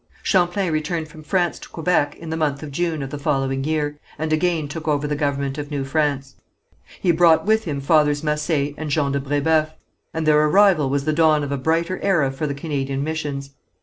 Champlain 0.23 0.73
returned 0.73 1.09
from 1.09 1.21
France 1.21 1.59
to 1.59 1.69
Quebec 1.69 2.15
in 2.15 2.31
the 2.31 2.35
month 2.35 2.63
of 2.63 2.71
June 2.71 3.03
of 3.03 3.11
the 3.11 3.19
following 3.19 3.63
year, 3.63 3.99
and 4.17 4.33
again 4.33 4.67
took 4.67 4.87
over 4.87 5.05
the 5.05 5.15
government 5.15 5.59
of 5.59 5.69
New 5.69 5.83
France. 5.85 6.33
He 6.99 7.11
brought 7.11 7.45
with 7.45 7.65
him 7.65 7.79
Fathers 7.79 8.23
Massé 8.23 8.73
and 8.77 8.89
Jean 8.89 9.11
de 9.11 9.19
Brébeuf, 9.19 9.73
and 10.11 10.25
their 10.25 10.43
arrival 10.43 10.89
was 10.89 11.05
the 11.05 11.13
dawn 11.13 11.43
of 11.43 11.51
a 11.51 11.57
brighter 11.59 11.99
era 12.01 12.31
for 12.31 12.47
the 12.47 12.55
Canadian 12.55 13.03
missions. 13.03 13.51